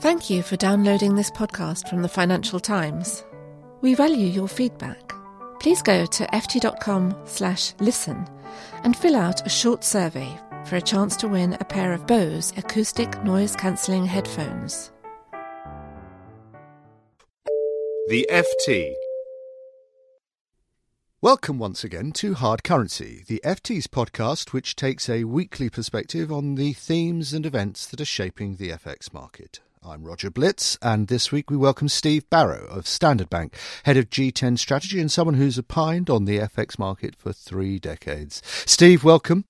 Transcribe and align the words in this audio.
Thank 0.00 0.30
you 0.30 0.42
for 0.42 0.56
downloading 0.56 1.14
this 1.14 1.30
podcast 1.30 1.86
from 1.86 2.00
the 2.00 2.08
Financial 2.08 2.58
Times. 2.58 3.22
We 3.82 3.92
value 3.92 4.28
your 4.28 4.48
feedback. 4.48 5.12
Please 5.58 5.82
go 5.82 6.06
to 6.06 6.26
ft.com 6.28 7.14
slash 7.26 7.74
listen 7.80 8.26
and 8.82 8.96
fill 8.96 9.14
out 9.14 9.44
a 9.44 9.50
short 9.50 9.84
survey 9.84 10.26
for 10.64 10.76
a 10.76 10.80
chance 10.80 11.16
to 11.16 11.28
win 11.28 11.52
a 11.60 11.66
pair 11.66 11.92
of 11.92 12.06
Bose 12.06 12.54
acoustic 12.56 13.22
noise 13.24 13.54
cancelling 13.54 14.06
headphones. 14.06 14.90
The 18.08 18.26
FT. 18.30 18.94
Welcome 21.20 21.58
once 21.58 21.84
again 21.84 22.12
to 22.12 22.32
Hard 22.32 22.64
Currency, 22.64 23.22
the 23.28 23.42
FT's 23.44 23.86
podcast 23.86 24.54
which 24.54 24.76
takes 24.76 25.10
a 25.10 25.24
weekly 25.24 25.68
perspective 25.68 26.32
on 26.32 26.54
the 26.54 26.72
themes 26.72 27.34
and 27.34 27.44
events 27.44 27.84
that 27.84 28.00
are 28.00 28.06
shaping 28.06 28.56
the 28.56 28.70
FX 28.70 29.12
market. 29.12 29.60
I'm 29.82 30.04
Roger 30.04 30.30
Blitz, 30.30 30.76
and 30.82 31.08
this 31.08 31.32
week 31.32 31.50
we 31.50 31.56
welcome 31.56 31.88
Steve 31.88 32.28
Barrow 32.28 32.66
of 32.66 32.86
Standard 32.86 33.30
Bank, 33.30 33.56
head 33.84 33.96
of 33.96 34.10
G10 34.10 34.58
strategy 34.58 35.00
and 35.00 35.10
someone 35.10 35.36
who's 35.36 35.58
opined 35.58 36.10
on 36.10 36.26
the 36.26 36.38
FX 36.38 36.78
market 36.78 37.16
for 37.16 37.32
three 37.32 37.78
decades. 37.78 38.42
Steve, 38.66 39.04
welcome. 39.04 39.46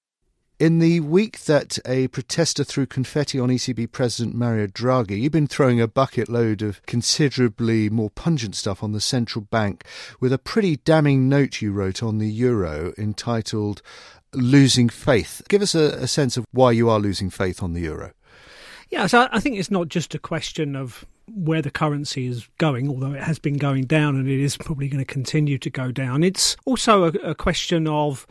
In 0.60 0.78
the 0.78 1.00
week 1.00 1.40
that 1.46 1.80
a 1.84 2.06
protester 2.08 2.62
threw 2.62 2.86
confetti 2.86 3.40
on 3.40 3.48
ECB 3.48 3.90
President 3.90 4.36
Mario 4.36 4.68
Draghi, 4.68 5.20
you've 5.20 5.32
been 5.32 5.48
throwing 5.48 5.80
a 5.80 5.88
bucket 5.88 6.28
load 6.28 6.62
of 6.62 6.80
considerably 6.86 7.90
more 7.90 8.10
pungent 8.10 8.54
stuff 8.54 8.84
on 8.84 8.92
the 8.92 9.00
central 9.00 9.44
bank 9.50 9.84
with 10.20 10.32
a 10.32 10.38
pretty 10.38 10.76
damning 10.76 11.28
note 11.28 11.60
you 11.60 11.72
wrote 11.72 12.04
on 12.04 12.18
the 12.18 12.30
euro 12.30 12.92
entitled 12.96 13.82
Losing 14.32 14.90
Faith. 14.90 15.42
Give 15.48 15.60
us 15.60 15.74
a, 15.74 15.96
a 15.96 16.06
sense 16.06 16.36
of 16.36 16.46
why 16.52 16.70
you 16.70 16.88
are 16.88 17.00
losing 17.00 17.30
faith 17.30 17.64
on 17.64 17.72
the 17.72 17.80
euro. 17.80 18.12
Yeah, 18.90 19.06
so 19.06 19.28
I 19.30 19.40
think 19.40 19.58
it's 19.58 19.70
not 19.70 19.88
just 19.88 20.14
a 20.14 20.18
question 20.18 20.74
of 20.74 21.04
where 21.32 21.62
the 21.62 21.70
currency 21.70 22.26
is 22.26 22.48
going, 22.58 22.88
although 22.88 23.12
it 23.12 23.22
has 23.22 23.38
been 23.38 23.56
going 23.56 23.84
down 23.84 24.16
and 24.16 24.28
it 24.28 24.40
is 24.40 24.56
probably 24.56 24.88
going 24.88 25.04
to 25.04 25.12
continue 25.12 25.58
to 25.58 25.70
go 25.70 25.92
down. 25.92 26.24
It's 26.24 26.56
also 26.64 27.04
a, 27.04 27.30
a 27.30 27.34
question 27.34 27.86
of 27.86 28.26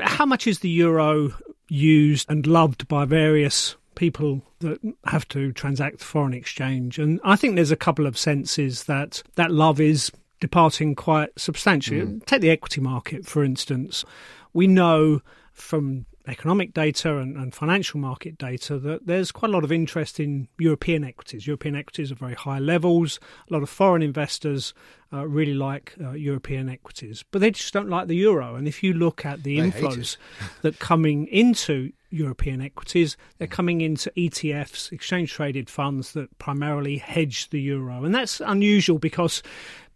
how 0.00 0.26
much 0.26 0.46
is 0.46 0.58
the 0.58 0.68
euro 0.68 1.32
used 1.68 2.28
and 2.30 2.46
loved 2.46 2.88
by 2.88 3.04
various 3.04 3.76
people 3.94 4.42
that 4.60 4.80
have 5.04 5.28
to 5.28 5.52
transact 5.52 6.02
foreign 6.02 6.34
exchange. 6.34 6.98
And 6.98 7.20
I 7.22 7.36
think 7.36 7.54
there's 7.54 7.70
a 7.70 7.76
couple 7.76 8.06
of 8.06 8.18
senses 8.18 8.84
that 8.84 9.22
that 9.36 9.50
love 9.50 9.80
is 9.80 10.10
departing 10.40 10.94
quite 10.94 11.30
substantially. 11.36 12.00
Mm. 12.00 12.26
Take 12.26 12.40
the 12.40 12.50
equity 12.50 12.80
market, 12.80 13.26
for 13.26 13.44
instance. 13.44 14.04
We 14.52 14.66
know 14.66 15.20
from 15.52 16.06
economic 16.28 16.72
data 16.72 17.18
and, 17.18 17.36
and, 17.36 17.54
financial 17.54 17.98
market 17.98 18.38
data 18.38 18.78
that 18.78 19.06
there's 19.06 19.32
quite 19.32 19.48
a 19.48 19.52
lot 19.52 19.64
of 19.64 19.72
interest 19.72 20.20
in 20.20 20.48
European 20.58 21.04
equities. 21.04 21.46
European 21.46 21.74
equities 21.74 22.12
are 22.12 22.16
very 22.16 22.34
high 22.34 22.58
levels. 22.58 23.18
A 23.50 23.52
lot 23.52 23.62
of 23.62 23.68
foreign 23.68 24.02
investors 24.02 24.72
uh, 25.12 25.26
really 25.26 25.54
like 25.54 25.94
uh, 26.00 26.12
European 26.12 26.68
equities, 26.68 27.24
but 27.30 27.40
they 27.40 27.50
just 27.50 27.72
don't 27.74 27.88
like 27.88 28.06
the 28.06 28.16
euro. 28.16 28.54
And 28.54 28.68
if 28.68 28.82
you 28.82 28.92
look 28.92 29.26
at 29.26 29.42
the 29.42 29.60
they 29.60 29.70
inflows 29.70 30.16
that 30.62 30.78
coming 30.78 31.26
into 31.26 31.92
European 32.10 32.60
equities, 32.60 33.16
they're 33.38 33.48
coming 33.48 33.80
into 33.80 34.10
ETFs, 34.16 34.92
exchange 34.92 35.32
traded 35.32 35.68
funds 35.68 36.12
that 36.12 36.36
primarily 36.38 36.98
hedge 36.98 37.50
the 37.50 37.60
euro. 37.60 38.04
And 38.04 38.14
that's 38.14 38.40
unusual 38.40 38.98
because 38.98 39.42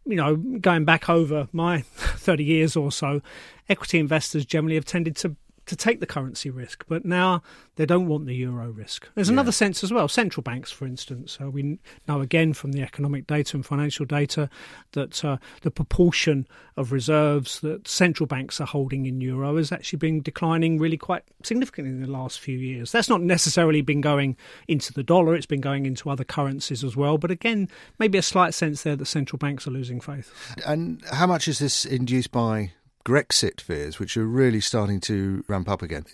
you 0.06 0.16
know, 0.16 0.36
going 0.36 0.84
back 0.84 1.08
over 1.08 1.48
my 1.52 1.80
30 1.94 2.44
years 2.44 2.76
or 2.76 2.92
so, 2.92 3.20
equity 3.68 3.98
investors 3.98 4.44
generally 4.46 4.76
have 4.76 4.84
tended 4.84 5.16
to 5.16 5.36
to 5.66 5.76
take 5.76 6.00
the 6.00 6.06
currency 6.06 6.48
risk, 6.48 6.84
but 6.88 7.04
now 7.04 7.42
they 7.74 7.84
don't 7.84 8.06
want 8.06 8.26
the 8.26 8.34
euro 8.34 8.70
risk. 8.70 9.08
There's 9.14 9.28
yeah. 9.28 9.34
another 9.34 9.52
sense 9.52 9.82
as 9.82 9.92
well. 9.92 10.08
Central 10.08 10.42
banks, 10.42 10.70
for 10.70 10.86
instance, 10.86 11.38
uh, 11.40 11.50
we 11.50 11.78
know 12.06 12.20
again 12.20 12.52
from 12.52 12.72
the 12.72 12.82
economic 12.82 13.26
data 13.26 13.56
and 13.56 13.66
financial 13.66 14.06
data 14.06 14.48
that 14.92 15.24
uh, 15.24 15.38
the 15.62 15.70
proportion 15.70 16.46
of 16.76 16.92
reserves 16.92 17.60
that 17.60 17.88
central 17.88 18.26
banks 18.26 18.60
are 18.60 18.66
holding 18.66 19.06
in 19.06 19.20
euro 19.20 19.56
has 19.56 19.72
actually 19.72 19.98
been 19.98 20.22
declining 20.22 20.78
really 20.78 20.96
quite 20.96 21.24
significantly 21.42 21.92
in 21.92 22.00
the 22.00 22.10
last 22.10 22.38
few 22.38 22.58
years. 22.58 22.92
That's 22.92 23.08
not 23.08 23.20
necessarily 23.20 23.82
been 23.82 24.00
going 24.00 24.36
into 24.68 24.92
the 24.92 25.02
dollar; 25.02 25.34
it's 25.34 25.46
been 25.46 25.60
going 25.60 25.84
into 25.84 26.08
other 26.10 26.24
currencies 26.24 26.84
as 26.84 26.96
well. 26.96 27.18
But 27.18 27.30
again, 27.32 27.68
maybe 27.98 28.18
a 28.18 28.22
slight 28.22 28.54
sense 28.54 28.82
there 28.82 28.96
that 28.96 29.06
central 29.06 29.38
banks 29.38 29.66
are 29.66 29.72
losing 29.72 30.00
faith. 30.00 30.32
And 30.64 31.02
how 31.12 31.26
much 31.26 31.48
is 31.48 31.58
this 31.58 31.84
induced 31.84 32.30
by 32.30 32.72
Grexit 33.06 33.60
fears, 33.60 34.00
which 34.00 34.16
are 34.16 34.26
really 34.26 34.60
starting 34.60 35.00
to 35.02 35.44
ramp 35.46 35.68
up 35.68 35.80
again. 35.80 36.04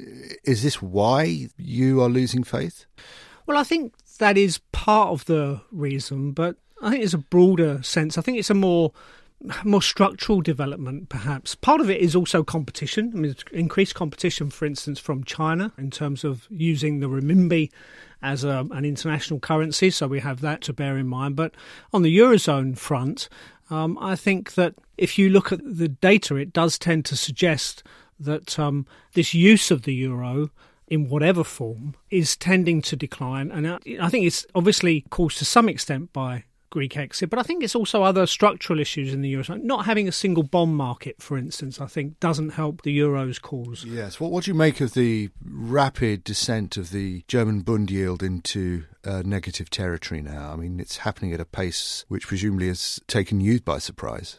Is 0.45 0.63
this 0.63 0.83
why 0.83 1.49
you 1.57 2.03
are 2.03 2.09
losing 2.11 2.45
faith? 2.45 2.85
Well, 3.47 3.57
I 3.57 3.65
think 3.65 3.95
that 4.19 4.37
is 4.37 4.59
part 4.73 5.09
of 5.09 5.25
the 5.25 5.63
reason, 5.71 6.33
but 6.33 6.57
I 6.83 6.91
think 6.91 7.03
it's 7.03 7.15
a 7.15 7.19
broader 7.19 7.83
sense. 7.83 8.19
I 8.19 8.21
think 8.21 8.39
it's 8.39 8.51
a 8.51 8.55
more 8.55 8.93
more 9.65 9.83
structural 9.83 10.41
development, 10.41 11.09
perhaps. 11.09 11.55
Part 11.55 11.81
of 11.81 11.91
it 11.91 12.01
is 12.01 12.15
also 12.15 12.45
competition. 12.45 13.11
I 13.15 13.19
mean, 13.19 13.35
increased 13.53 13.95
competition, 13.95 14.51
for 14.51 14.67
instance, 14.67 15.01
from 15.01 15.25
China 15.25 15.73
in 15.79 15.91
terms 15.91 16.25
of 16.25 16.47
using 16.51 17.01
the 17.01 17.09
renminbi 17.09 17.71
as 18.23 18.45
a, 18.45 18.67
an 18.71 18.85
international 18.85 19.41
currency. 19.41 19.91
So 19.91 20.07
we 20.07 20.21
have 20.21 20.43
that 20.43 20.61
to 20.63 20.73
bear 20.73 20.97
in 20.97 21.09
mind. 21.09 21.37
But 21.37 21.55
on 21.93 22.03
the 22.03 22.17
eurozone 22.17 22.79
front, 22.79 23.29
um, 23.73 23.97
I 24.01 24.17
think 24.17 24.55
that 24.55 24.75
if 24.99 25.19
you 25.19 25.31
look 25.31 25.51
at 25.51 25.61
the 25.65 25.89
data, 25.89 26.37
it 26.37 26.53
does 26.53 26.79
tend 26.79 27.07
to 27.07 27.17
suggest 27.17 27.83
that 28.21 28.59
um, 28.59 28.87
this 29.15 29.33
use 29.33 29.71
of 29.71 29.83
the 29.83 29.95
euro 29.95 30.51
in 30.89 31.09
whatever 31.09 31.43
form 31.43 31.95
is 32.11 32.37
tending 32.37 32.83
to 32.83 32.97
decline. 32.97 33.51
And 33.51 33.67
I 33.67 34.11
think 34.11 34.27
it's 34.27 34.45
obviously 34.55 35.07
caused 35.09 35.39
to 35.39 35.47
some 35.47 35.71
extent 35.71 36.13
by 36.13 36.45
Greek 36.73 36.97
exit, 36.97 37.31
but 37.31 37.39
I 37.39 37.43
think 37.43 37.63
it's 37.63 37.77
also 37.77 38.03
other 38.03 38.27
structural 38.27 38.81
issues 38.81 39.15
in 39.15 39.21
the 39.21 39.29
euro. 39.29 39.45
Not 39.59 39.85
having 39.87 40.09
a 40.09 40.13
single 40.13 40.43
bond 40.43 40.75
market, 40.75 41.23
for 41.23 41.39
instance, 41.39 41.81
I 41.81 41.87
think 41.87 42.19
doesn't 42.19 42.51
help 42.51 42.83
the 42.83 42.91
euro's 42.91 43.39
cause. 43.39 43.85
Yes. 43.85 44.19
What, 44.19 44.33
what 44.33 44.45
do 44.45 44.51
you 44.51 44.55
make 44.55 44.81
of 44.81 44.95
the 44.95 45.31
rapid 45.45 46.25
descent 46.25 46.77
of 46.77 46.91
the 46.91 47.23
German 47.29 47.61
Bund 47.61 47.91
yield 47.91 48.23
into 48.23 48.85
uh, 49.05 49.23
negative 49.25 49.71
territory 49.71 50.23
now? 50.23 50.53
I 50.53 50.57
mean, 50.57 50.81
it's 50.81 50.99
happening 50.99 51.33
at 51.33 51.41
a 51.41 51.45
pace 51.45 52.05
which 52.09 52.27
presumably 52.27 52.69
has 52.69 52.99
taken 53.07 53.41
you 53.41 53.61
by 53.61 53.79
surprise 53.79 54.37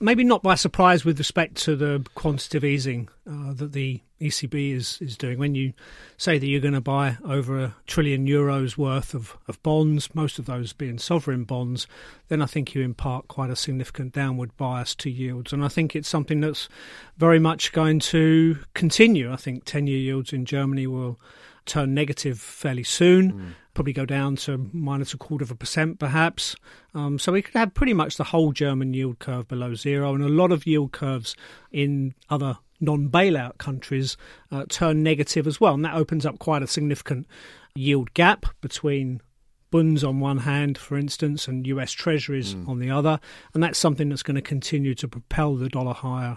maybe 0.00 0.24
not 0.24 0.42
by 0.42 0.54
surprise 0.54 1.04
with 1.04 1.18
respect 1.18 1.56
to 1.56 1.76
the 1.76 2.04
quantitative 2.14 2.64
easing 2.64 3.08
uh, 3.28 3.52
that 3.52 3.72
the 3.72 4.00
ECB 4.20 4.74
is, 4.74 4.98
is 5.00 5.16
doing. 5.16 5.38
When 5.38 5.54
you 5.54 5.72
say 6.16 6.38
that 6.38 6.46
you're 6.46 6.60
going 6.60 6.74
to 6.74 6.80
buy 6.80 7.16
over 7.24 7.58
a 7.58 7.74
trillion 7.86 8.26
euros 8.26 8.76
worth 8.76 9.14
of, 9.14 9.36
of 9.48 9.62
bonds, 9.62 10.14
most 10.14 10.38
of 10.38 10.46
those 10.46 10.72
being 10.72 10.98
sovereign 10.98 11.44
bonds, 11.44 11.86
then 12.28 12.42
I 12.42 12.46
think 12.46 12.74
you 12.74 12.82
impart 12.82 13.28
quite 13.28 13.50
a 13.50 13.56
significant 13.56 14.12
downward 14.12 14.56
bias 14.56 14.94
to 14.96 15.10
yields. 15.10 15.52
And 15.52 15.64
I 15.64 15.68
think 15.68 15.94
it's 15.94 16.08
something 16.08 16.40
that's 16.40 16.68
very 17.16 17.38
much 17.38 17.72
going 17.72 18.00
to 18.00 18.58
continue. 18.74 19.32
I 19.32 19.36
think 19.36 19.64
10 19.64 19.86
year 19.86 19.98
yields 19.98 20.32
in 20.32 20.44
Germany 20.44 20.86
will 20.86 21.18
turn 21.66 21.94
negative 21.94 22.38
fairly 22.38 22.84
soon. 22.84 23.32
Mm 23.32 23.52
probably 23.80 23.94
go 23.94 24.04
down 24.04 24.36
to 24.36 24.68
minus 24.74 25.14
a 25.14 25.16
quarter 25.16 25.42
of 25.42 25.50
a 25.50 25.54
percent 25.54 25.98
perhaps. 25.98 26.54
Um, 26.92 27.18
so 27.18 27.32
we 27.32 27.40
could 27.40 27.54
have 27.54 27.72
pretty 27.72 27.94
much 27.94 28.18
the 28.18 28.24
whole 28.24 28.52
German 28.52 28.92
yield 28.92 29.20
curve 29.20 29.48
below 29.48 29.72
zero, 29.72 30.14
and 30.14 30.22
a 30.22 30.28
lot 30.28 30.52
of 30.52 30.66
yield 30.66 30.92
curves 30.92 31.34
in 31.72 32.14
other 32.28 32.58
non 32.78 33.08
bailout 33.08 33.56
countries 33.56 34.18
uh, 34.52 34.66
turn 34.68 35.02
negative 35.02 35.46
as 35.46 35.62
well. 35.62 35.72
And 35.72 35.82
that 35.86 35.94
opens 35.94 36.26
up 36.26 36.38
quite 36.38 36.62
a 36.62 36.66
significant 36.66 37.26
yield 37.74 38.12
gap 38.12 38.44
between 38.60 39.22
bunds 39.70 40.04
on 40.04 40.20
one 40.20 40.40
hand, 40.40 40.76
for 40.76 40.98
instance, 40.98 41.48
and 41.48 41.66
US 41.66 41.90
treasuries 41.90 42.54
mm. 42.54 42.68
on 42.68 42.80
the 42.80 42.90
other. 42.90 43.18
And 43.54 43.62
that's 43.62 43.78
something 43.78 44.10
that's 44.10 44.22
going 44.22 44.34
to 44.34 44.42
continue 44.42 44.94
to 44.96 45.08
propel 45.08 45.56
the 45.56 45.70
dollar 45.70 45.94
higher. 45.94 46.36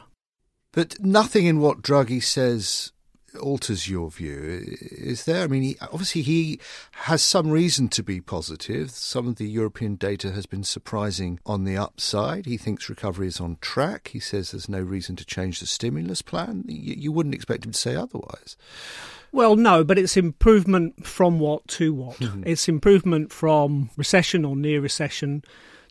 But 0.72 0.96
nothing 1.02 1.46
in 1.46 1.60
what 1.60 1.82
Draghi 1.82 2.24
says 2.24 2.94
alters 3.40 3.90
your 3.90 4.10
view. 4.10 4.64
Is 4.80 5.26
there? 5.26 5.44
I 5.44 5.48
mean, 5.48 5.64
he, 5.64 5.78
obviously 5.82 6.22
he 6.22 6.60
has 6.92 7.22
some 7.22 7.50
reason 7.50 7.88
to 7.90 8.04
be 8.04 8.22
positive. 8.22 8.92
Some 8.92 9.28
of 9.28 9.36
the 9.36 9.50
European 9.50 9.96
data 9.96 10.32
has 10.32 10.46
been 10.46 10.64
surprising 10.64 11.40
on 11.46 11.64
the 11.64 11.78
upside. 11.78 12.46
He 12.46 12.58
thinks 12.58 12.90
recovery 12.90 13.28
is 13.28 13.40
on 13.40 13.58
track. 13.62 14.10
He 14.10 14.20
says 14.20 14.52
there's 14.52 14.70
no 14.70 14.82
reason 14.82 15.16
to 15.18 15.26
change 15.26 15.60
the 15.60 15.68
stimulus 15.68 16.22
plan. 16.22 16.64
You, 16.68 16.96
you 16.98 17.12
wouldn't 17.12 17.36
expect 17.36 17.66
him 17.66 17.72
to 17.72 17.78
say 17.78 17.96
otherwise. 17.96 18.56
Well, 19.32 19.56
no, 19.56 19.84
but 19.84 19.98
it's 19.98 20.16
improvement 20.16 21.08
from 21.08 21.40
what 21.40 21.68
to 21.70 21.94
what? 21.94 22.18
Mm-hmm. 22.18 22.44
It's 22.46 22.70
improvement 22.70 23.32
from 23.32 23.90
recession 23.98 24.46
or 24.46 24.56
near 24.56 24.80
recession 24.80 25.44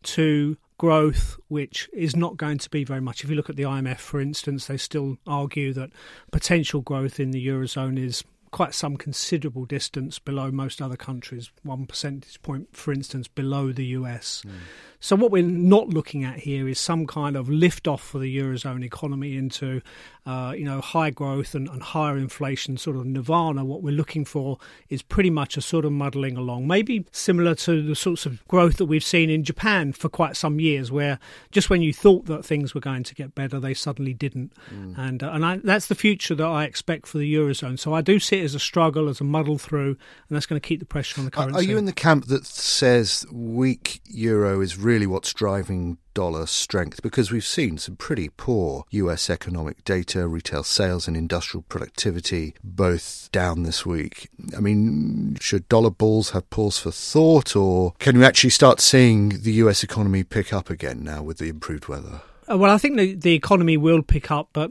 to 0.05 0.57
growth, 0.83 1.39
which 1.47 1.89
is 1.93 2.17
not 2.17 2.37
going 2.37 2.59
to 2.59 2.69
be 2.69 2.83
very 2.83 3.01
much. 3.01 3.23
If 3.23 3.31
you 3.31 3.37
look 3.37 3.49
at 3.49 3.55
the 3.55 3.63
IMF, 3.63 3.99
for 3.99 4.21
instance, 4.21 4.67
they 4.67 4.77
still 4.77 5.17
argue 5.29 5.73
that 5.75 5.91
potential 6.33 6.81
growth 6.81 7.21
in 7.21 7.31
the 7.31 7.47
Eurozone 7.47 7.97
is 7.97 8.25
quite 8.53 8.75
some 8.75 8.97
considerable 8.97 9.65
distance 9.65 10.19
below 10.19 10.53
most 10.53 10.81
other 10.81 10.97
countries, 10.97 11.51
one 11.63 11.87
percentage 11.87 12.41
point, 12.43 12.69
for 12.77 12.93
instance, 12.93 13.27
below 13.27 13.73
the 13.73 13.87
US. 13.87 14.43
Mm. 14.47 14.53
So, 15.01 15.17
what 15.17 15.33
we're 15.33 15.43
not 15.43 15.89
looking 15.89 16.23
at 16.23 16.39
here 16.39 16.69
is 16.69 16.79
some 16.79 17.07
kind 17.09 17.35
of 17.35 17.49
lift 17.49 17.89
off 17.89 18.03
for 18.03 18.21
the 18.21 18.39
Eurozone 18.39 18.85
economy 18.85 19.37
into 19.37 19.83
uh, 20.25 20.55
you 20.57 20.65
know, 20.65 20.81
high 20.81 21.11
growth 21.11 21.55
and, 21.55 21.69
and, 21.69 21.83
higher 21.83 22.17
inflation 22.17 22.77
sort 22.77 22.97
of 22.97 23.05
nirvana, 23.05 23.65
what 23.65 23.83
we're 23.83 23.91
looking 23.91 24.25
for 24.25 24.57
is 24.89 25.03
pretty 25.03 25.31
much 25.31 25.57
a 25.57 25.61
sort 25.61 25.85
of 25.85 25.91
muddling 25.91 26.37
along, 26.37 26.65
maybe 26.69 27.05
similar 27.11 27.57
to 27.57 27.83
the 27.83 27.97
sorts 27.97 28.25
of 28.25 28.47
growth 28.47 28.77
that 28.77 28.85
we've 28.85 29.03
seen 29.03 29.29
in 29.29 29.43
Japan 29.43 29.93
for 29.93 30.09
quite 30.09 30.37
some 30.37 30.61
years, 30.61 30.93
where 30.93 31.19
just 31.51 31.71
when 31.71 31.83
you 31.83 31.93
thought 31.93 32.27
that 32.27 32.45
things 32.45 32.73
were 32.73 32.81
going 32.81 33.03
to 33.03 33.17
get 33.17 33.35
better, 33.35 33.59
they 33.59 33.75
suddenly 33.75 34.15
didn't. 34.15 34.53
Mm. 34.73 34.97
And, 34.97 35.23
uh, 35.25 35.31
and 35.33 35.45
I, 35.45 35.57
that's 35.57 35.89
the 35.89 35.97
future 35.97 36.37
that 36.37 36.47
I 36.47 36.65
expect 36.65 37.09
for 37.09 37.19
the 37.19 37.35
Eurozone. 37.35 37.77
So 37.77 37.93
I 37.93 38.01
do 38.01 38.21
see 38.21 38.39
it 38.43 38.45
as 38.45 38.55
a 38.55 38.61
struggle, 38.61 39.09
as 39.09 39.21
a 39.21 39.25
muddle 39.25 39.59
through, 39.59 39.91
and 39.91 40.37
that's 40.37 40.47
going 40.47 40.61
to 40.61 40.67
keep 40.67 40.81
the 40.81 40.87
pressure 40.87 41.21
on 41.21 41.25
the 41.25 41.31
currency. 41.31 41.59
Are 41.59 41.63
you 41.63 41.79
in 41.79 41.87
the 41.87 41.93
camp 41.93 42.27
that 42.27 42.45
says 42.45 43.25
weak 43.33 44.01
euro 44.07 44.61
is 44.61 44.77
really 44.77 45.07
what's 45.07 45.33
driving 45.33 45.99
dollar 46.15 46.47
strength 46.47 47.03
because 47.03 47.31
we've 47.31 47.45
seen 47.45 47.79
some 47.79 47.97
pretty 47.97 48.29
poor 48.29 48.85
US 48.91 49.31
economic 49.31 49.83
data, 49.85 50.29
retail 50.29 50.63
sales 50.63 51.09
and 51.09 51.17
industrial 51.17 51.63
productivity 51.63 52.55
both 52.63 53.31
down 53.33 53.63
this 53.63 53.87
week. 53.87 54.29
I 54.55 54.61
mean, 54.61 55.39
should 55.41 55.69
dollar 55.69 55.91
bulls 55.91 56.31
have 56.31 56.51
pause 56.51 56.79
for 56.79 56.91
thought 56.91 57.57
or 57.57 57.93
can 57.99 58.19
we 58.19 58.25
actually 58.25 58.51
start 58.51 58.81
seeing 58.81 59.41
the 59.41 59.53
US 59.53 59.83
economy 59.83 60.23
pick 60.23 60.53
up 60.53 60.69
again 60.69 61.03
now 61.03 61.23
with 61.23 61.39
the 61.39 61.49
improved 61.49 61.89
weather? 61.89 62.21
Uh, 62.51 62.59
well, 62.59 62.73
I 62.73 62.79
think 62.79 62.99
the, 62.99 63.15
the 63.15 63.35
economy 63.35 63.77
will 63.77 64.03
pick 64.03 64.31
up, 64.31 64.51
but 64.53 64.71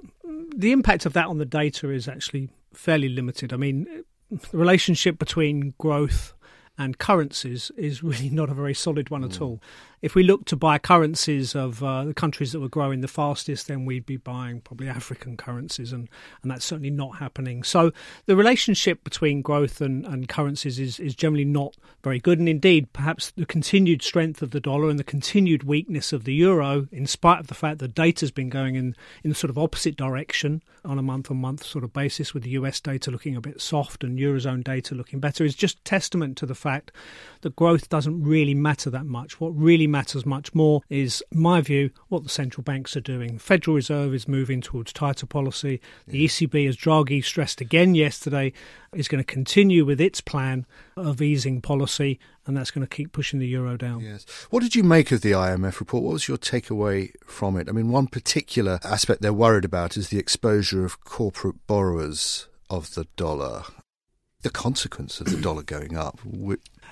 the 0.56 0.72
impact 0.72 1.06
of 1.06 1.14
that 1.14 1.28
on 1.28 1.38
the 1.38 1.46
data 1.46 1.90
is 1.90 2.08
actually 2.08 2.50
fairly 2.74 3.10
limited. 3.10 3.54
I 3.54 3.58
mean, 3.58 4.04
the 4.30 4.58
relationship 4.58 5.20
between 5.20 5.74
growth 5.78 6.34
and 6.78 6.98
currencies 6.98 7.72
is 7.78 8.04
really 8.04 8.30
not 8.32 8.50
a 8.50 8.54
very 8.54 8.74
solid 8.74 9.10
one 9.10 9.22
mm. 9.22 9.34
at 9.34 9.42
all 9.42 9.62
if 10.02 10.16
we 10.16 10.24
look 10.24 10.46
to 10.46 10.56
buy 10.56 10.78
currencies 10.78 11.56
of 11.56 11.84
uh, 11.84 12.06
the 12.06 12.14
countries 12.14 12.52
that 12.52 12.60
were 12.60 12.70
growing 12.70 13.02
the 13.02 13.08
fastest, 13.08 13.68
then 13.68 13.86
we'd 13.86 14.06
be 14.06 14.18
buying 14.18 14.62
probably 14.62 14.88
African 14.88 15.38
currencies, 15.38 15.94
and, 15.94 16.10
and 16.42 16.52
that's 16.52 16.66
certainly 16.66 16.90
not 16.90 17.18
happening. 17.18 17.64
So 17.64 17.92
the 18.26 18.36
relationship 18.36 19.04
between 19.04 19.42
growth 19.42 19.80
and, 19.80 20.06
and 20.06 20.28
currencies 20.28 20.80
is, 20.80 21.00
is 21.00 21.16
generally 21.16 21.46
not 21.46 21.76
very 22.04 22.20
good. 22.20 22.40
And 22.40 22.50
indeed, 22.50 22.92
perhaps 22.94 23.32
the 23.32 23.46
continued 23.46 24.02
strength 24.02 24.42
of 24.42 24.52
the 24.52 24.60
dollar 24.60 24.90
and 24.90 24.98
the 24.98 25.04
continued 25.04 25.64
weakness 25.64 26.12
of 26.12 26.24
the 26.24 26.34
euro, 26.34 26.88
in 26.92 27.06
spite 27.06 27.40
of 27.40 27.48
the 27.48 27.54
fact 27.54 27.80
that 27.80 27.94
data's 27.94 28.32
been 28.32 28.50
going 28.50 28.76
in, 28.76 28.96
in 29.24 29.30
the 29.30 29.36
sort 29.36 29.50
of 29.50 29.58
opposite 29.58 29.96
direction 29.96 30.64
on 30.84 30.98
a 30.98 31.04
month 31.04 31.30
on 31.30 31.38
month 31.38 31.64
sort 31.64 31.84
of 31.84 31.94
basis, 31.94 32.34
with 32.34 32.44
the 32.44 32.50
US 32.52 32.80
data 32.80 33.12
looking 33.12 33.36
a 33.36 33.42
bit 33.42 33.62
soft 33.62 34.04
and 34.04 34.18
Eurozone 34.18 34.64
data 34.64 34.96
looking 34.96 35.20
better, 35.20 35.44
is 35.44 35.56
just 35.56 35.84
testament 35.86 36.38
to 36.38 36.48
the 36.48 36.56
fact 36.56 36.92
that 37.42 37.56
growth 37.56 37.90
doesn't 37.90 38.24
really 38.24 38.54
matter 38.54 38.90
that 38.90 39.06
much. 39.06 39.40
What 39.40 39.50
really 39.50 39.88
matters 39.88 40.26
much 40.26 40.54
more 40.54 40.82
is, 40.90 41.24
my 41.34 41.62
view, 41.62 41.92
what 42.10 42.24
the 42.24 42.30
central 42.30 42.64
banks 42.64 42.96
are 42.96 43.02
doing. 43.02 43.36
The 43.36 43.40
Federal 43.40 43.76
Reserve 43.76 44.14
is 44.14 44.28
moving 44.28 44.62
towards 44.62 44.94
tighter 44.94 45.26
policy. 45.26 45.82
The 46.08 46.26
ECB, 46.26 46.68
as 46.68 46.78
Draghi 46.78 47.24
stressed 47.24 47.62
again 47.62 47.96
yesterday, 47.96 48.54
is 48.94 49.08
going 49.08 49.24
to 49.24 49.34
continue 49.34 49.86
with 49.86 50.02
its 50.02 50.22
plan 50.22 50.66
of 50.96 51.22
easing 51.22 51.62
policy, 51.62 52.20
and 52.46 52.56
that's 52.56 52.72
going 52.72 52.86
to 52.86 52.96
keep 52.96 53.12
pushing 53.12 53.40
the 53.40 53.48
euro 53.48 53.78
down. 53.78 54.02
Yes. 54.02 54.26
What 54.50 54.64
did 54.64 54.76
you 54.76 54.84
make 54.84 55.12
of 55.12 55.22
the 55.22 55.32
IMF 55.32 55.80
report? 55.80 56.04
What 56.04 56.14
was 56.14 56.28
your 56.28 56.38
takeaway 56.38 57.12
from 57.26 57.58
it? 57.58 57.70
I 57.70 57.72
mean, 57.72 57.90
one 57.90 58.08
particular 58.08 58.80
aspect 58.84 59.22
they're 59.22 59.34
worried 59.34 59.66
about 59.66 59.98
is 59.98 60.10
the 60.10 60.20
exposure 60.20 60.86
of 60.86 61.04
corporate 61.04 61.68
borrowers 61.68 62.48
of 62.70 62.94
the 62.94 63.06
dollar 63.16 63.64
the 64.42 64.50
consequence 64.50 65.22
of 65.22 65.28
the 65.28 65.38
dollar 65.40 65.64
going 65.64 65.96
up, 65.96 66.20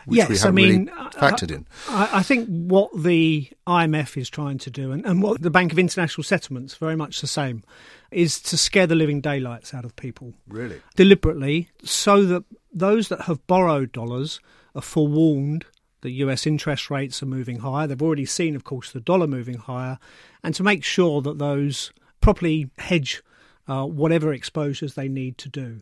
which 0.09 0.17
yes, 0.17 0.29
we 0.29 0.37
haven't 0.37 0.49
I 0.49 0.51
mean, 0.51 0.85
really 0.85 1.09
factored 1.11 1.51
in. 1.51 1.65
I, 1.87 2.09
I, 2.13 2.23
think 2.23 2.47
what 2.47 2.91
the 2.95 3.49
IMF 3.67 4.17
is 4.17 4.29
trying 4.29 4.57
to 4.59 4.69
do, 4.69 4.91
and, 4.91 5.05
and 5.05 5.21
what 5.21 5.41
the 5.41 5.49
Bank 5.49 5.71
of 5.71 5.79
International 5.79 6.23
Settlements, 6.23 6.75
very 6.75 6.95
much 6.95 7.21
the 7.21 7.27
same, 7.27 7.63
is 8.11 8.39
to 8.41 8.57
scare 8.57 8.87
the 8.87 8.95
living 8.95 9.21
daylights 9.21 9.73
out 9.73 9.85
of 9.85 9.95
people. 9.95 10.33
Really? 10.47 10.81
Deliberately, 10.95 11.69
so 11.83 12.23
that 12.25 12.43
those 12.73 13.09
that 13.09 13.21
have 13.21 13.45
borrowed 13.47 13.91
dollars 13.91 14.39
are 14.75 14.81
forewarned 14.81 15.65
that 16.01 16.11
US 16.11 16.47
interest 16.47 16.89
rates 16.89 17.21
are 17.21 17.27
moving 17.27 17.59
higher. 17.59 17.87
They've 17.87 18.01
already 18.01 18.25
seen, 18.25 18.55
of 18.55 18.63
course, 18.63 18.91
the 18.91 19.01
dollar 19.01 19.27
moving 19.27 19.57
higher, 19.57 19.99
and 20.43 20.55
to 20.55 20.63
make 20.63 20.83
sure 20.83 21.21
that 21.21 21.37
those 21.37 21.91
properly 22.21 22.69
hedge 22.77 23.21
uh, 23.67 23.85
whatever 23.85 24.33
exposures 24.33 24.95
they 24.95 25.07
need 25.07 25.37
to 25.37 25.49
do. 25.49 25.81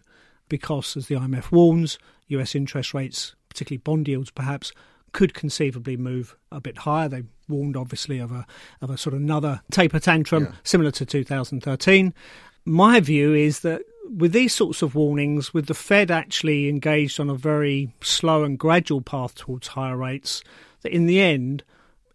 Because, 0.49 0.95
as 0.95 1.07
the 1.07 1.15
IMF 1.15 1.51
warns, 1.51 1.97
US 2.27 2.55
interest 2.55 2.93
rates 2.93 3.35
particularly 3.57 3.81
bond 3.81 4.07
yields 4.07 4.29
perhaps, 4.29 4.71
could 5.13 5.33
conceivably 5.33 5.97
move 5.97 6.35
a 6.51 6.61
bit 6.61 6.77
higher. 6.79 7.09
They 7.09 7.23
warned 7.47 7.75
obviously 7.75 8.19
of 8.19 8.31
a 8.31 8.45
of 8.81 8.91
a 8.91 8.97
sort 8.97 9.15
of 9.15 9.21
another 9.21 9.61
taper 9.71 9.99
tantrum 9.99 10.45
yeah. 10.45 10.51
similar 10.63 10.91
to 10.91 11.05
2013. 11.05 12.13
My 12.65 12.99
view 12.99 13.33
is 13.33 13.61
that 13.61 13.81
with 14.09 14.31
these 14.31 14.53
sorts 14.53 14.81
of 14.81 14.93
warnings, 14.93 15.53
with 15.53 15.65
the 15.65 15.73
Fed 15.73 16.11
actually 16.11 16.69
engaged 16.69 17.19
on 17.19 17.29
a 17.29 17.35
very 17.35 17.93
slow 18.01 18.43
and 18.43 18.59
gradual 18.59 19.01
path 19.01 19.33
towards 19.35 19.69
higher 19.69 19.97
rates, 19.97 20.43
that 20.83 20.91
in 20.91 21.07
the 21.07 21.19
end 21.19 21.63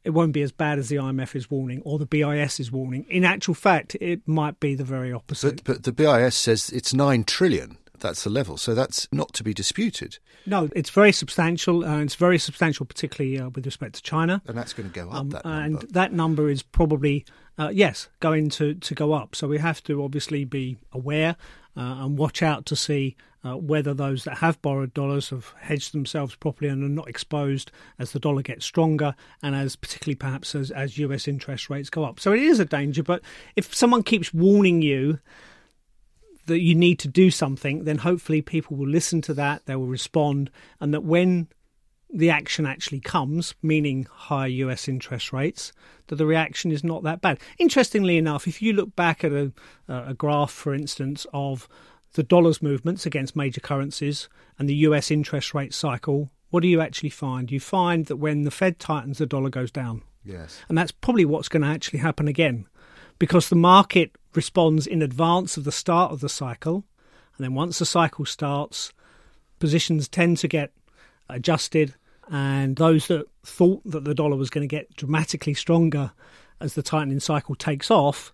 it 0.04 0.10
won't 0.10 0.32
be 0.32 0.42
as 0.42 0.52
bad 0.52 0.78
as 0.78 0.88
the 0.88 0.96
IMF 0.96 1.34
is 1.34 1.50
warning 1.50 1.82
or 1.84 1.98
the 1.98 2.06
BIS 2.06 2.60
is 2.60 2.70
warning. 2.70 3.04
In 3.08 3.24
actual 3.24 3.54
fact, 3.54 3.96
it 4.00 4.26
might 4.26 4.60
be 4.60 4.74
the 4.74 4.84
very 4.84 5.12
opposite. 5.12 5.62
But, 5.64 5.74
but 5.74 5.82
the 5.84 5.92
BIS 5.92 6.36
says 6.36 6.70
it's 6.70 6.94
nine 6.94 7.24
trillion 7.24 7.78
that's 8.02 8.24
the 8.24 8.30
level. 8.30 8.56
So 8.56 8.74
that's 8.74 9.08
not 9.12 9.32
to 9.34 9.44
be 9.44 9.54
disputed. 9.54 10.18
No, 10.44 10.68
it's 10.74 10.90
very 10.90 11.12
substantial. 11.12 11.84
Uh, 11.84 12.00
it's 12.00 12.16
very 12.16 12.38
substantial, 12.38 12.84
particularly 12.84 13.38
uh, 13.38 13.48
with 13.50 13.64
respect 13.64 13.94
to 13.94 14.02
China. 14.02 14.42
And 14.46 14.56
that's 14.56 14.72
going 14.72 14.90
to 14.90 14.94
go 14.94 15.08
up. 15.10 15.16
Um, 15.16 15.30
that 15.30 15.44
and 15.44 15.80
that 15.90 16.12
number 16.12 16.50
is 16.50 16.62
probably 16.62 17.24
uh, 17.58 17.70
yes 17.72 18.08
going 18.20 18.50
to 18.50 18.74
to 18.74 18.94
go 18.94 19.12
up. 19.12 19.34
So 19.34 19.48
we 19.48 19.58
have 19.58 19.82
to 19.84 20.02
obviously 20.02 20.44
be 20.44 20.76
aware 20.92 21.36
uh, 21.76 22.04
and 22.04 22.18
watch 22.18 22.42
out 22.42 22.66
to 22.66 22.76
see. 22.76 23.16
Uh, 23.44 23.56
whether 23.56 23.92
those 23.92 24.22
that 24.22 24.38
have 24.38 24.62
borrowed 24.62 24.94
dollars 24.94 25.30
have 25.30 25.52
hedged 25.58 25.92
themselves 25.92 26.36
properly 26.36 26.70
and 26.70 26.84
are 26.84 26.88
not 26.88 27.08
exposed 27.08 27.72
as 27.98 28.12
the 28.12 28.20
dollar 28.20 28.40
gets 28.40 28.64
stronger 28.64 29.16
and 29.42 29.56
as 29.56 29.74
particularly 29.74 30.14
perhaps 30.14 30.54
as, 30.54 30.70
as 30.70 30.96
US 30.98 31.26
interest 31.26 31.68
rates 31.68 31.90
go 31.90 32.04
up. 32.04 32.20
So 32.20 32.32
it 32.32 32.38
is 32.38 32.60
a 32.60 32.64
danger, 32.64 33.02
but 33.02 33.20
if 33.56 33.74
someone 33.74 34.04
keeps 34.04 34.32
warning 34.32 34.80
you 34.80 35.18
that 36.46 36.60
you 36.60 36.74
need 36.74 36.98
to 37.00 37.08
do 37.08 37.30
something, 37.30 37.84
then 37.84 37.98
hopefully 37.98 38.42
people 38.42 38.76
will 38.76 38.88
listen 38.88 39.20
to 39.22 39.34
that, 39.34 39.66
they 39.66 39.76
will 39.76 39.86
respond, 39.86 40.50
and 40.80 40.92
that 40.92 41.04
when 41.04 41.48
the 42.12 42.30
action 42.30 42.66
actually 42.66 43.00
comes, 43.00 43.54
meaning 43.62 44.06
higher 44.10 44.48
US 44.48 44.86
interest 44.86 45.32
rates, 45.32 45.72
that 46.08 46.16
the 46.16 46.26
reaction 46.26 46.70
is 46.70 46.84
not 46.84 47.02
that 47.04 47.20
bad. 47.20 47.38
Interestingly 47.58 48.18
enough, 48.18 48.46
if 48.46 48.60
you 48.60 48.72
look 48.74 48.94
back 48.94 49.24
at 49.24 49.32
a, 49.32 49.52
a 49.88 50.14
graph, 50.14 50.50
for 50.50 50.74
instance, 50.74 51.26
of 51.32 51.68
the 52.14 52.22
dollar's 52.22 52.60
movements 52.60 53.06
against 53.06 53.34
major 53.34 53.60
currencies 53.60 54.28
and 54.58 54.68
the 54.68 54.74
US 54.76 55.10
interest 55.10 55.54
rate 55.54 55.72
cycle, 55.72 56.28
what 56.50 56.60
do 56.60 56.68
you 56.68 56.82
actually 56.82 57.08
find? 57.08 57.50
You 57.50 57.60
find 57.60 58.04
that 58.06 58.16
when 58.16 58.42
the 58.42 58.50
Fed 58.50 58.78
tightens, 58.78 59.18
the 59.18 59.26
dollar 59.26 59.48
goes 59.48 59.70
down. 59.70 60.02
Yes. 60.22 60.60
And 60.68 60.76
that's 60.76 60.92
probably 60.92 61.24
what's 61.24 61.48
going 61.48 61.62
to 61.62 61.68
actually 61.68 62.00
happen 62.00 62.28
again 62.28 62.66
because 63.18 63.48
the 63.48 63.56
market 63.56 64.12
responds 64.34 64.86
in 64.86 65.02
advance 65.02 65.56
of 65.56 65.64
the 65.64 65.72
start 65.72 66.12
of 66.12 66.20
the 66.20 66.28
cycle. 66.28 66.84
And 67.36 67.44
then 67.44 67.54
once 67.54 67.78
the 67.78 67.86
cycle 67.86 68.24
starts, 68.24 68.92
positions 69.58 70.08
tend 70.08 70.38
to 70.38 70.48
get 70.48 70.72
adjusted. 71.28 71.94
And 72.30 72.76
those 72.76 73.08
that 73.08 73.26
thought 73.44 73.82
that 73.84 74.04
the 74.04 74.14
dollar 74.14 74.36
was 74.36 74.50
going 74.50 74.66
to 74.66 74.76
get 74.76 74.94
dramatically 74.96 75.54
stronger 75.54 76.12
as 76.60 76.74
the 76.74 76.82
tightening 76.82 77.20
cycle 77.20 77.54
takes 77.54 77.90
off 77.90 78.32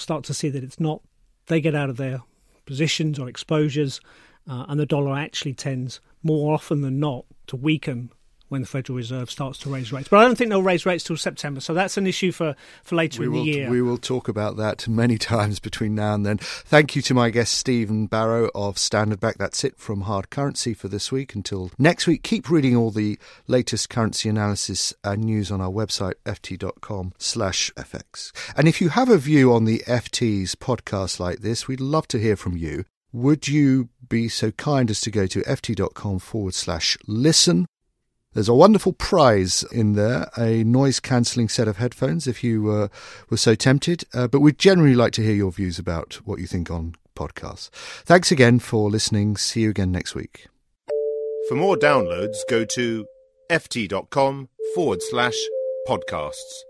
start 0.00 0.24
to 0.24 0.34
see 0.34 0.48
that 0.48 0.64
it's 0.64 0.80
not. 0.80 1.02
They 1.46 1.60
get 1.60 1.74
out 1.74 1.90
of 1.90 1.96
their 1.96 2.22
positions 2.66 3.18
or 3.18 3.28
exposures, 3.28 4.00
uh, 4.48 4.64
and 4.68 4.80
the 4.80 4.86
dollar 4.86 5.16
actually 5.16 5.54
tends 5.54 6.00
more 6.22 6.54
often 6.54 6.82
than 6.82 6.98
not 6.98 7.24
to 7.48 7.56
weaken 7.56 8.10
when 8.50 8.60
the 8.60 8.66
Federal 8.66 8.96
Reserve 8.96 9.30
starts 9.30 9.58
to 9.60 9.70
raise 9.70 9.92
rates. 9.92 10.08
But 10.08 10.18
I 10.18 10.24
don't 10.24 10.36
think 10.36 10.50
they'll 10.50 10.62
raise 10.62 10.84
rates 10.84 11.04
till 11.04 11.16
September, 11.16 11.60
so 11.60 11.72
that's 11.72 11.96
an 11.96 12.06
issue 12.06 12.32
for, 12.32 12.54
for 12.82 12.96
later 12.96 13.20
we 13.20 13.26
in 13.26 13.32
will, 13.32 13.44
the 13.44 13.50
year. 13.50 13.70
We 13.70 13.80
will 13.80 13.96
talk 13.96 14.28
about 14.28 14.56
that 14.56 14.86
many 15.00 15.16
times 15.16 15.60
between 15.60 15.94
now 15.94 16.14
and 16.14 16.26
then. 16.26 16.38
Thank 16.38 16.96
you 16.96 17.02
to 17.02 17.14
my 17.14 17.30
guest 17.30 17.54
Stephen 17.54 18.06
Barrow 18.06 18.50
of 18.54 18.76
Standard 18.76 19.20
Bank. 19.20 19.38
That's 19.38 19.64
it 19.64 19.78
from 19.78 20.02
Hard 20.02 20.30
Currency 20.30 20.74
for 20.74 20.88
this 20.88 21.12
week. 21.12 21.34
Until 21.34 21.70
next 21.78 22.06
week, 22.06 22.22
keep 22.22 22.50
reading 22.50 22.76
all 22.76 22.90
the 22.90 23.18
latest 23.46 23.88
currency 23.88 24.28
analysis 24.28 24.92
and 25.04 25.24
news 25.24 25.50
on 25.50 25.60
our 25.60 25.70
website 25.70 26.14
ft.com 26.26 27.14
slash 27.18 27.72
fx. 27.74 28.32
And 28.56 28.66
if 28.66 28.80
you 28.80 28.88
have 28.90 29.08
a 29.08 29.16
view 29.16 29.52
on 29.52 29.64
the 29.64 29.82
FT's 29.86 30.56
podcast 30.56 31.20
like 31.20 31.38
this, 31.38 31.68
we'd 31.68 31.80
love 31.80 32.08
to 32.08 32.18
hear 32.18 32.36
from 32.36 32.56
you. 32.56 32.84
Would 33.12 33.48
you 33.48 33.88
be 34.08 34.28
so 34.28 34.50
kind 34.52 34.90
as 34.90 35.00
to 35.02 35.10
go 35.10 35.26
to 35.26 35.40
ft.com 35.42 36.18
forward 36.18 36.54
slash 36.54 36.98
listen 37.06 37.66
there's 38.32 38.48
a 38.48 38.54
wonderful 38.54 38.92
prize 38.92 39.64
in 39.72 39.94
there, 39.94 40.30
a 40.38 40.62
noise 40.64 41.00
cancelling 41.00 41.48
set 41.48 41.66
of 41.66 41.78
headphones 41.78 42.26
if 42.26 42.44
you 42.44 42.70
uh, 42.70 42.88
were 43.28 43.36
so 43.36 43.54
tempted. 43.54 44.04
Uh, 44.14 44.28
but 44.28 44.40
we'd 44.40 44.58
generally 44.58 44.94
like 44.94 45.12
to 45.14 45.22
hear 45.22 45.34
your 45.34 45.50
views 45.50 45.78
about 45.78 46.14
what 46.24 46.38
you 46.38 46.46
think 46.46 46.70
on 46.70 46.94
podcasts. 47.16 47.70
Thanks 48.04 48.30
again 48.30 48.58
for 48.60 48.90
listening. 48.90 49.36
See 49.36 49.62
you 49.62 49.70
again 49.70 49.90
next 49.90 50.14
week. 50.14 50.46
For 51.48 51.56
more 51.56 51.76
downloads, 51.76 52.36
go 52.48 52.64
to 52.64 53.06
ft.com 53.50 54.48
forward 54.74 55.02
slash 55.02 55.36
podcasts. 55.88 56.69